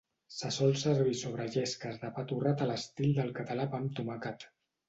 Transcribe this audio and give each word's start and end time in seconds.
Se 0.35 0.49
sol 0.53 0.71
servir 0.83 1.13
sobre 1.19 1.45
llesques 1.57 2.01
de 2.05 2.11
pa 2.17 2.25
torrat 2.33 2.65
a 2.67 2.71
l'estil 2.73 3.15
del 3.21 3.33
català 3.41 3.69
pa 3.75 3.83
amb 3.83 3.97
tomàquet. 4.01 4.53